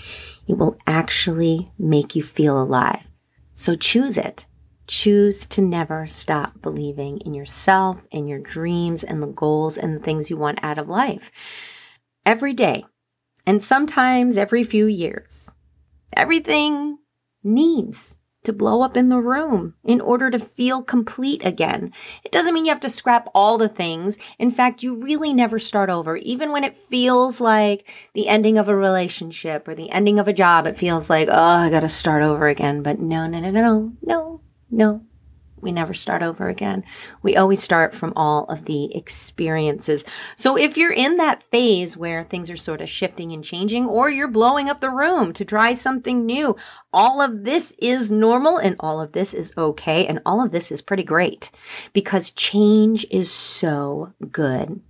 It 0.48 0.58
will 0.58 0.78
actually 0.86 1.72
make 1.80 2.16
you 2.16 2.22
feel 2.22 2.62
alive. 2.62 3.04
So 3.56 3.76
choose 3.76 4.18
it. 4.18 4.46
Choose 4.88 5.46
to 5.48 5.62
never 5.62 6.06
stop 6.06 6.62
believing 6.62 7.20
in 7.20 7.34
yourself 7.34 8.06
and 8.12 8.28
your 8.28 8.40
dreams 8.40 9.04
and 9.04 9.24
the 9.24 9.28
goals 9.28 9.78
and 9.78 9.96
the 9.96 10.00
things 10.00 10.30
you 10.30 10.36
want 10.36 10.60
out 10.62 10.78
of 10.78 10.90
life. 10.90 11.32
Every 12.26 12.54
day, 12.54 12.84
and 13.46 13.64
sometimes 13.64 14.36
every 14.36 14.64
few 14.64 14.86
years, 14.86 15.50
everything 16.18 16.98
needs 17.42 18.18
to 18.44 18.54
blow 18.54 18.82
up 18.82 18.98
in 18.98 19.10
the 19.10 19.20
room 19.20 19.74
in 19.84 20.02
order 20.02 20.30
to 20.30 20.40
feel 20.40 20.82
complete 20.82 21.46
again. 21.46 21.92
It 22.24 22.32
doesn't 22.32 22.54
mean 22.54 22.66
you 22.66 22.72
have 22.72 22.80
to 22.82 22.90
scrap 22.90 23.30
all 23.34 23.58
the 23.58 23.70
things. 23.70 24.18
In 24.40 24.52
fact, 24.52 24.84
you 24.84 24.96
really 24.96 25.34
never 25.34 25.60
start 25.60 25.90
over. 25.90 26.18
Even 26.18 26.52
when 26.52 26.64
it 26.64 26.78
feels 26.78 27.40
like 27.40 27.88
the 28.14 28.28
ending 28.28 28.58
of 28.58 28.68
a 28.68 28.76
relationship 28.76 29.68
or 29.68 29.76
the 29.76 29.92
ending 29.92 30.20
of 30.20 30.28
a 30.28 30.34
job, 30.34 30.68
it 30.68 30.78
feels 30.78 31.10
like, 31.10 31.30
oh, 31.32 31.36
I 31.36 31.70
gotta 31.70 31.90
start 31.90 32.24
over 32.24 32.48
again. 32.48 32.84
But 32.84 33.00
no, 33.00 33.28
no, 33.28 33.40
no, 33.40 33.52
no, 33.52 33.62
no, 33.62 33.94
no, 34.02 34.42
no. 34.70 35.02
We 35.64 35.72
never 35.72 35.94
start 35.94 36.22
over 36.22 36.50
again. 36.50 36.84
We 37.22 37.36
always 37.36 37.64
start 37.64 37.96
from 37.96 38.14
all 38.16 38.46
of 38.46 38.66
the 38.66 38.96
experiences. 38.96 40.06
So 40.36 40.58
if 40.58 40.78
you're 40.78 40.94
in 40.94 41.18
that 41.18 41.44
phase 41.50 41.98
where 41.98 42.24
things 42.24 42.50
are 42.52 42.56
sort 42.56 42.82
of 42.82 42.90
shifting 42.90 43.32
and 43.32 43.44
changing, 43.44 43.88
or 43.88 44.10
you're 44.10 44.28
blowing 44.28 44.70
up 44.70 44.82
the 44.82 44.90
room 44.90 45.34
to 45.34 45.46
try 45.46 45.74
something 45.74 46.26
new, 46.26 46.56
all 46.92 47.22
of 47.22 47.46
this 47.46 47.74
is 47.80 48.12
normal 48.12 48.58
and 48.58 48.76
all 48.80 49.02
of 49.02 49.14
this 49.14 49.34
is 49.34 49.54
okay. 49.58 50.06
And 50.06 50.20
all 50.26 50.44
of 50.44 50.52
this 50.52 50.72
is 50.72 50.82
pretty 50.82 51.04
great 51.04 51.50
because 51.94 52.30
change 52.30 53.06
is 53.10 53.32
so 53.32 54.14
good 54.32 54.82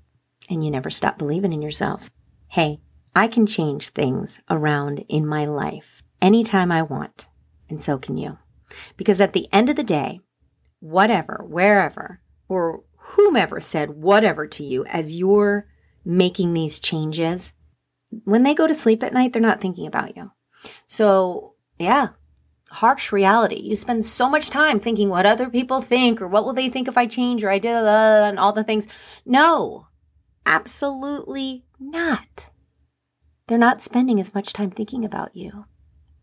and 0.49 0.63
you 0.63 0.71
never 0.71 0.89
stop 0.89 1.17
believing 1.17 1.53
in 1.53 1.61
yourself. 1.61 2.09
Hey, 2.49 2.79
I 3.15 3.27
can 3.27 3.45
change 3.45 3.89
things 3.89 4.41
around 4.49 5.05
in 5.07 5.25
my 5.25 5.45
life 5.45 6.01
anytime 6.21 6.71
I 6.71 6.81
want. 6.81 7.27
And 7.69 7.81
so 7.81 7.97
can 7.97 8.17
you. 8.17 8.37
Because 8.97 9.21
at 9.21 9.33
the 9.33 9.47
end 9.51 9.69
of 9.69 9.75
the 9.75 9.83
day, 9.83 10.19
whatever, 10.83 11.45
wherever, 11.47 12.19
or 12.49 12.83
whomever 12.97 13.61
said 13.61 13.91
whatever 13.91 14.45
to 14.45 14.63
you 14.63 14.85
as 14.85 15.15
you're 15.15 15.65
making 16.03 16.53
these 16.53 16.77
changes, 16.77 17.53
when 18.25 18.43
they 18.43 18.53
go 18.53 18.67
to 18.67 18.75
sleep 18.75 19.01
at 19.01 19.13
night, 19.13 19.31
they're 19.31 19.41
not 19.41 19.61
thinking 19.61 19.87
about 19.87 20.15
you. 20.17 20.31
So, 20.85 21.53
yeah, 21.79 22.09
harsh 22.69 23.13
reality. 23.13 23.55
You 23.55 23.77
spend 23.77 24.05
so 24.05 24.29
much 24.29 24.49
time 24.49 24.79
thinking 24.79 25.09
what 25.09 25.25
other 25.25 25.49
people 25.49 25.81
think 25.81 26.21
or 26.21 26.27
what 26.27 26.43
will 26.43 26.53
they 26.53 26.67
think 26.67 26.89
if 26.89 26.97
I 26.97 27.05
change 27.05 27.43
or 27.45 27.49
I 27.49 27.59
did 27.59 27.71
and 27.71 28.37
all 28.37 28.51
the 28.51 28.63
things. 28.63 28.87
No, 29.25 29.87
absolutely 30.45 31.63
not. 31.79 32.47
They're 33.47 33.57
not 33.57 33.81
spending 33.81 34.19
as 34.19 34.33
much 34.33 34.51
time 34.51 34.69
thinking 34.69 35.05
about 35.05 35.33
you 35.33 35.65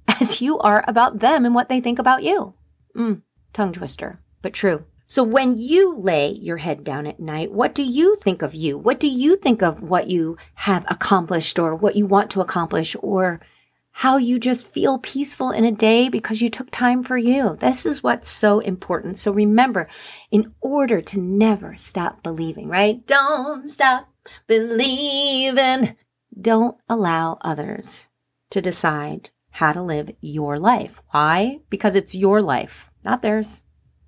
as 0.20 0.42
you 0.42 0.58
are 0.58 0.84
about 0.86 1.20
them 1.20 1.46
and 1.46 1.54
what 1.54 1.70
they 1.70 1.80
think 1.80 1.98
about 1.98 2.22
you. 2.22 2.54
Mm, 2.94 3.22
tongue 3.54 3.72
twister 3.72 4.20
but 4.42 4.52
true. 4.52 4.84
So 5.06 5.24
when 5.24 5.58
you 5.58 5.96
lay 5.96 6.30
your 6.30 6.58
head 6.58 6.84
down 6.84 7.04
at 7.06 7.18
night, 7.18 7.50
what 7.50 7.74
do 7.74 7.82
you 7.82 8.14
think 8.22 8.42
of 8.42 8.54
you? 8.54 8.78
What 8.78 9.00
do 9.00 9.08
you 9.08 9.34
think 9.34 9.60
of 9.60 9.82
what 9.82 10.08
you 10.08 10.36
have 10.54 10.84
accomplished 10.88 11.58
or 11.58 11.74
what 11.74 11.96
you 11.96 12.06
want 12.06 12.30
to 12.30 12.40
accomplish 12.40 12.94
or 13.00 13.40
how 13.90 14.18
you 14.18 14.38
just 14.38 14.68
feel 14.68 14.98
peaceful 14.98 15.50
in 15.50 15.64
a 15.64 15.72
day 15.72 16.08
because 16.08 16.40
you 16.40 16.48
took 16.48 16.70
time 16.70 17.02
for 17.02 17.18
you? 17.18 17.56
This 17.60 17.84
is 17.84 18.04
what's 18.04 18.28
so 18.28 18.60
important. 18.60 19.18
So 19.18 19.32
remember, 19.32 19.88
in 20.30 20.54
order 20.60 21.00
to 21.00 21.20
never 21.20 21.76
stop 21.76 22.22
believing, 22.22 22.68
right? 22.68 23.04
Don't 23.04 23.68
stop 23.68 24.08
believing. 24.46 25.96
Don't 26.40 26.76
allow 26.88 27.38
others 27.40 28.08
to 28.50 28.62
decide 28.62 29.30
how 29.50 29.72
to 29.72 29.82
live 29.82 30.12
your 30.20 30.56
life. 30.56 31.02
Why? 31.10 31.58
Because 31.68 31.96
it's 31.96 32.14
your 32.14 32.40
life, 32.40 32.88
not 33.04 33.22
theirs. 33.22 33.64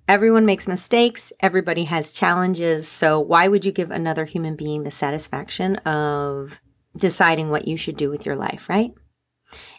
Everyone 0.07 0.45
makes 0.45 0.67
mistakes. 0.67 1.31
Everybody 1.39 1.85
has 1.85 2.11
challenges. 2.11 2.87
So 2.87 3.19
why 3.19 3.47
would 3.47 3.65
you 3.65 3.71
give 3.71 3.89
another 3.89 4.25
human 4.25 4.55
being 4.55 4.83
the 4.83 4.91
satisfaction 4.91 5.77
of 5.77 6.61
deciding 6.95 7.49
what 7.49 7.67
you 7.67 7.77
should 7.77 7.97
do 7.97 8.09
with 8.09 8.25
your 8.25 8.35
life, 8.35 8.67
right? 8.67 8.93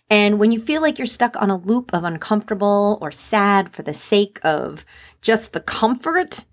And 0.08 0.38
when 0.38 0.52
you 0.52 0.60
feel 0.60 0.82
like 0.82 0.98
you're 0.98 1.06
stuck 1.06 1.36
on 1.36 1.50
a 1.50 1.56
loop 1.56 1.92
of 1.92 2.04
uncomfortable 2.04 2.98
or 3.00 3.10
sad 3.10 3.72
for 3.72 3.82
the 3.82 3.94
sake 3.94 4.38
of 4.42 4.84
just 5.20 5.52
the 5.52 5.60
comfort 5.60 6.44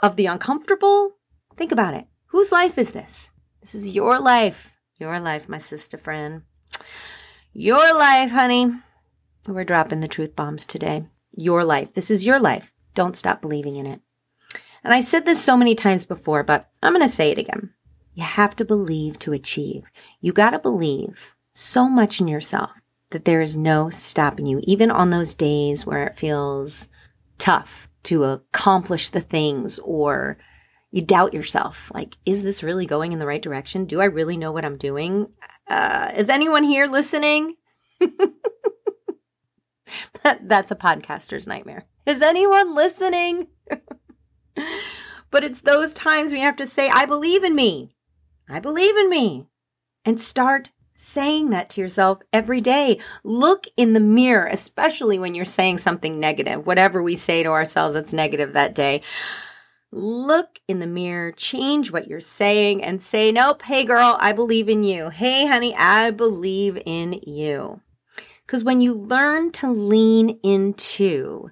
of 0.00 0.16
the 0.16 0.26
uncomfortable, 0.26 1.16
think 1.56 1.72
about 1.72 1.94
it. 1.94 2.06
Whose 2.26 2.52
life 2.52 2.78
is 2.78 2.90
this? 2.90 3.32
This 3.60 3.74
is 3.74 3.94
your 3.94 4.18
life. 4.18 4.70
Your 4.98 5.18
life, 5.18 5.48
my 5.48 5.58
sister 5.58 5.98
friend. 5.98 6.42
Your 7.52 7.94
life, 7.96 8.30
honey. 8.30 8.72
We're 9.48 9.64
dropping 9.64 10.00
the 10.00 10.08
truth 10.08 10.36
bombs 10.36 10.66
today. 10.66 11.06
Your 11.32 11.64
life. 11.64 11.94
This 11.94 12.10
is 12.10 12.24
your 12.26 12.38
life. 12.38 12.72
Don't 12.94 13.16
stop 13.16 13.40
believing 13.40 13.76
in 13.76 13.86
it. 13.86 14.00
And 14.82 14.94
I 14.94 15.00
said 15.00 15.24
this 15.24 15.42
so 15.42 15.56
many 15.56 15.74
times 15.74 16.04
before, 16.04 16.42
but 16.42 16.70
I'm 16.82 16.92
going 16.92 17.06
to 17.06 17.12
say 17.12 17.30
it 17.30 17.38
again. 17.38 17.70
You 18.14 18.24
have 18.24 18.56
to 18.56 18.64
believe 18.64 19.18
to 19.20 19.32
achieve. 19.32 19.84
You 20.20 20.32
got 20.32 20.50
to 20.50 20.58
believe 20.58 21.34
so 21.54 21.88
much 21.88 22.20
in 22.20 22.28
yourself 22.28 22.70
that 23.10 23.24
there 23.24 23.40
is 23.40 23.56
no 23.56 23.90
stopping 23.90 24.46
you, 24.46 24.60
even 24.64 24.90
on 24.90 25.10
those 25.10 25.34
days 25.34 25.84
where 25.84 26.06
it 26.06 26.18
feels 26.18 26.88
tough 27.38 27.88
to 28.04 28.24
accomplish 28.24 29.08
the 29.08 29.20
things 29.20 29.78
or 29.80 30.38
you 30.90 31.02
doubt 31.02 31.34
yourself. 31.34 31.90
Like, 31.94 32.16
is 32.24 32.42
this 32.42 32.62
really 32.62 32.86
going 32.86 33.12
in 33.12 33.18
the 33.18 33.26
right 33.26 33.42
direction? 33.42 33.84
Do 33.84 34.00
I 34.00 34.06
really 34.06 34.36
know 34.36 34.52
what 34.52 34.64
I'm 34.64 34.76
doing? 34.76 35.28
Uh, 35.68 36.12
is 36.16 36.28
anyone 36.28 36.64
here 36.64 36.86
listening? 36.86 37.56
that, 40.22 40.40
that's 40.48 40.70
a 40.70 40.76
podcaster's 40.76 41.46
nightmare. 41.46 41.84
Is 42.06 42.22
anyone 42.22 42.74
listening? 42.74 43.48
but 45.30 45.44
it's 45.44 45.60
those 45.60 45.92
times 45.92 46.32
when 46.32 46.40
you 46.40 46.46
have 46.46 46.56
to 46.56 46.66
say, 46.66 46.88
I 46.88 47.06
believe 47.06 47.44
in 47.44 47.54
me. 47.54 47.94
I 48.48 48.60
believe 48.60 48.96
in 48.96 49.08
me. 49.08 49.46
And 50.04 50.20
start 50.20 50.70
saying 51.00 51.48
that 51.50 51.70
to 51.70 51.80
yourself 51.80 52.20
every 52.32 52.60
day. 52.60 53.00
Look 53.24 53.66
in 53.76 53.94
the 53.94 54.00
mirror, 54.00 54.46
especially 54.46 55.18
when 55.18 55.34
you're 55.34 55.44
saying 55.44 55.78
something 55.78 56.20
negative, 56.20 56.66
whatever 56.66 57.02
we 57.02 57.16
say 57.16 57.42
to 57.42 57.50
ourselves 57.50 57.94
that's 57.94 58.12
negative 58.12 58.52
that 58.52 58.74
day. 58.74 59.02
Look 59.92 60.60
in 60.68 60.78
the 60.78 60.86
mirror, 60.86 61.32
change 61.32 61.90
what 61.90 62.06
you're 62.06 62.20
saying, 62.20 62.84
and 62.84 63.00
say, 63.00 63.32
Nope, 63.32 63.62
hey 63.62 63.84
girl, 63.84 64.16
I 64.20 64.32
believe 64.32 64.68
in 64.68 64.84
you. 64.84 65.08
Hey 65.08 65.46
honey, 65.46 65.74
I 65.74 66.10
believe 66.10 66.80
in 66.84 67.20
you. 67.26 67.80
Because 68.50 68.64
when 68.64 68.80
you 68.80 68.94
learn 68.94 69.52
to 69.52 69.70
lean 69.70 70.40
into 70.42 71.50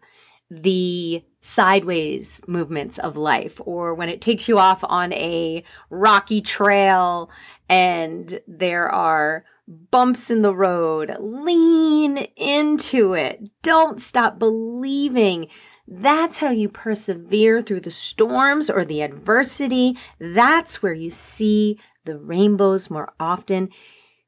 the 0.51 1.23
sideways 1.41 2.41
movements 2.49 2.99
of 2.99 3.17
life 3.17 3.61
or 3.65 3.95
when 3.95 4.09
it 4.09 4.21
takes 4.21 4.49
you 4.49 4.59
off 4.59 4.81
on 4.83 5.13
a 5.13 5.63
rocky 5.91 6.41
trail 6.41 7.31
and 7.69 8.41
there 8.49 8.89
are 8.89 9.45
bumps 9.69 10.29
in 10.29 10.43
the 10.43 10.53
road, 10.53 11.15
lean 11.21 12.17
into 12.37 13.13
it. 13.13 13.49
Don't 13.63 14.01
stop 14.01 14.41
believing. 14.41 15.47
That's 15.87 16.39
how 16.39 16.51
you 16.51 16.69
persevere 16.69 17.63
through 17.63 17.83
the 17.83 17.93
storms 17.93 18.69
or 18.69 18.85
the 18.85 19.03
adversity. 19.03 19.97
That's 20.19 20.83
where 20.83 20.95
you 20.95 21.13
see 21.13 21.79
the 22.05 22.19
rainbows 22.19 22.91
more 22.91 23.13
often 23.21 23.69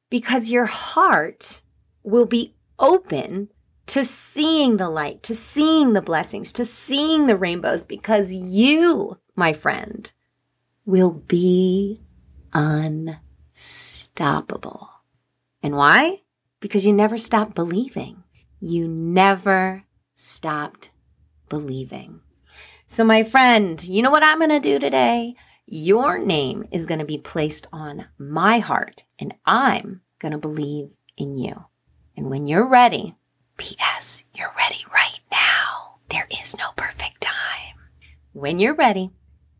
because 0.08 0.50
your 0.50 0.66
heart 0.66 1.62
will 2.04 2.26
be 2.26 2.54
open 2.80 3.50
to 3.86 4.04
seeing 4.04 4.76
the 4.76 4.88
light, 4.88 5.22
to 5.24 5.34
seeing 5.34 5.92
the 5.92 6.02
blessings, 6.02 6.52
to 6.54 6.64
seeing 6.64 7.26
the 7.26 7.36
rainbows, 7.36 7.84
because 7.84 8.32
you, 8.32 9.18
my 9.36 9.52
friend, 9.52 10.12
will 10.84 11.10
be 11.10 12.00
unstoppable. 12.52 13.18
And 15.62 15.76
why? 15.76 16.22
Because 16.60 16.86
you 16.86 16.92
never 16.92 17.18
stopped 17.18 17.54
believing. 17.54 18.22
You 18.60 18.88
never 18.88 19.84
stopped 20.14 20.90
believing. 21.48 22.20
So, 22.86 23.04
my 23.04 23.22
friend, 23.22 23.82
you 23.82 24.02
know 24.02 24.10
what 24.10 24.24
I'm 24.24 24.38
going 24.38 24.50
to 24.50 24.60
do 24.60 24.78
today? 24.78 25.34
Your 25.66 26.18
name 26.18 26.66
is 26.72 26.86
going 26.86 26.98
to 26.98 27.04
be 27.04 27.18
placed 27.18 27.66
on 27.72 28.06
my 28.18 28.58
heart, 28.58 29.04
and 29.18 29.34
I'm 29.46 30.00
going 30.18 30.32
to 30.32 30.38
believe 30.38 30.90
in 31.16 31.36
you. 31.36 31.66
And 32.16 32.30
when 32.30 32.46
you're 32.46 32.66
ready, 32.66 33.14
P.S., 33.56 34.22
you're 34.36 34.52
ready 34.56 34.84
right 34.92 35.20
now. 35.30 35.96
There 36.08 36.28
is 36.40 36.56
no 36.56 36.70
perfect 36.76 37.20
time. 37.20 37.76
When 38.32 38.58
you're 38.58 38.74
ready, 38.74 39.10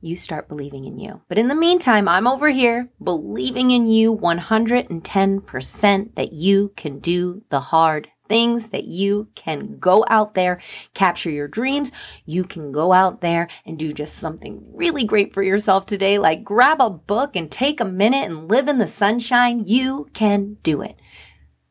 you 0.01 0.17
start 0.17 0.49
believing 0.49 0.85
in 0.85 0.99
you. 0.99 1.21
But 1.29 1.39
in 1.39 1.49
the 1.49 1.55
meantime, 1.55 2.09
I'm 2.09 2.27
over 2.27 2.49
here 2.49 2.89
believing 3.03 3.71
in 3.71 3.89
you 3.89 4.17
110% 4.17 6.15
that 6.15 6.33
you 6.33 6.73
can 6.77 6.99
do 6.99 7.43
the 7.51 7.61
hard 7.61 8.09
things, 8.31 8.69
that 8.69 8.85
you 8.85 9.29
can 9.35 9.79
go 9.79 10.05
out 10.09 10.35
there, 10.35 10.61
capture 10.95 11.31
your 11.31 11.49
dreams. 11.49 11.91
You 12.25 12.45
can 12.45 12.73
go 12.73 12.93
out 12.93 13.21
there 13.21 13.49
and 13.67 13.79
do 13.79 13.93
just 13.93 14.15
something 14.15 14.63
really 14.73 15.05
great 15.05 15.35
for 15.35 15.43
yourself 15.43 15.85
today, 15.85 16.17
like 16.19 16.45
grab 16.45 16.81
a 16.81 16.89
book 16.89 17.35
and 17.35 17.51
take 17.51 17.81
a 17.81 17.85
minute 17.85 18.25
and 18.25 18.49
live 18.49 18.69
in 18.69 18.79
the 18.79 18.87
sunshine. 18.87 19.65
You 19.67 20.09
can 20.15 20.59
do 20.63 20.81
it. 20.81 20.97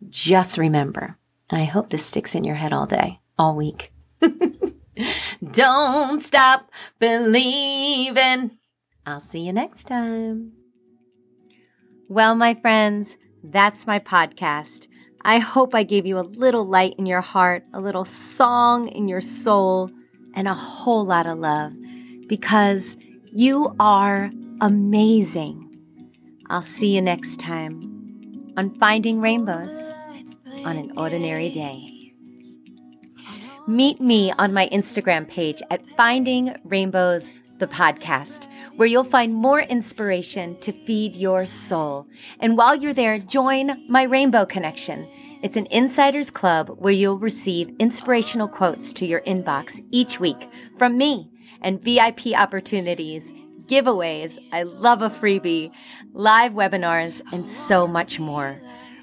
Just 0.07 0.57
remember, 0.57 1.17
I 1.49 1.65
hope 1.65 1.89
this 1.89 2.05
sticks 2.05 2.33
in 2.33 2.43
your 2.43 2.55
head 2.55 2.71
all 2.71 2.85
day, 2.85 3.19
all 3.37 3.55
week. 3.55 3.91
Don't 5.51 6.21
stop 6.21 6.71
believing. 6.99 8.51
I'll 9.05 9.19
see 9.19 9.41
you 9.41 9.51
next 9.51 9.85
time. 9.85 10.53
Well, 12.07 12.33
my 12.33 12.53
friends, 12.53 13.17
that's 13.43 13.85
my 13.85 13.99
podcast. 13.99 14.87
I 15.21 15.39
hope 15.39 15.75
I 15.75 15.83
gave 15.83 16.05
you 16.05 16.17
a 16.17 16.21
little 16.21 16.65
light 16.65 16.95
in 16.97 17.05
your 17.05 17.21
heart, 17.21 17.63
a 17.73 17.81
little 17.81 18.05
song 18.05 18.87
in 18.87 19.07
your 19.07 19.21
soul, 19.21 19.91
and 20.33 20.47
a 20.47 20.53
whole 20.53 21.05
lot 21.05 21.27
of 21.27 21.39
love 21.39 21.73
because 22.27 22.95
you 23.25 23.75
are 23.79 24.31
amazing. 24.61 25.65
I'll 26.49 26.61
see 26.61 26.95
you 26.95 27.01
next 27.01 27.39
time 27.39 27.88
on 28.57 28.77
Finding 28.79 29.21
Rainbows 29.21 29.93
on 30.65 30.77
an 30.77 30.91
Ordinary 30.97 31.49
Day. 31.49 32.13
Meet 33.67 34.01
me 34.01 34.31
on 34.31 34.53
my 34.53 34.67
Instagram 34.69 35.27
page 35.27 35.61
at 35.69 35.87
Finding 35.95 36.55
Rainbows, 36.63 37.29
the 37.59 37.67
podcast, 37.67 38.47
where 38.75 38.87
you'll 38.87 39.03
find 39.03 39.33
more 39.33 39.61
inspiration 39.61 40.57
to 40.61 40.71
feed 40.71 41.15
your 41.15 41.45
soul. 41.45 42.07
And 42.39 42.57
while 42.57 42.75
you're 42.75 42.93
there, 42.93 43.19
join 43.19 43.85
my 43.87 44.03
Rainbow 44.03 44.45
Connection. 44.45 45.07
It's 45.43 45.55
an 45.55 45.67
insiders 45.67 46.31
club 46.31 46.69
where 46.79 46.93
you'll 46.93 47.19
receive 47.19 47.75
inspirational 47.79 48.47
quotes 48.47 48.91
to 48.93 49.05
your 49.05 49.21
inbox 49.21 49.85
each 49.91 50.19
week 50.19 50.49
from 50.77 50.97
me 50.97 51.29
and 51.61 51.81
VIP 51.83 52.33
opportunities, 52.35 53.33
giveaways, 53.69 54.39
I 54.51 54.63
love 54.63 55.01
a 55.03 55.09
freebie, 55.09 55.71
live 56.11 56.53
webinars, 56.53 57.21
and 57.31 57.47
so 57.47 57.87
much 57.87 58.19
more. 58.19 58.59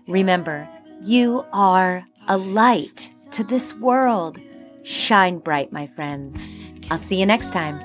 Remember, 0.09 0.69
you 1.03 1.45
are 1.53 2.05
a 2.27 2.37
light 2.37 3.09
to 3.31 3.45
this 3.45 3.73
world. 3.75 4.39
Shine 4.83 5.39
bright, 5.39 5.73
my 5.73 5.87
friends. 5.87 6.47
I'll 6.91 6.99
see 6.99 7.21
you 7.21 7.27
next 7.27 7.53
time 7.53 7.81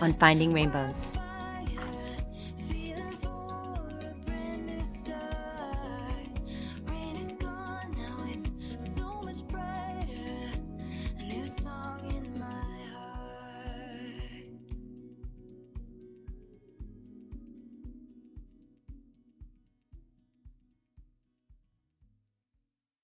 on 0.00 0.14
Finding 0.14 0.52
Rainbows. 0.52 1.11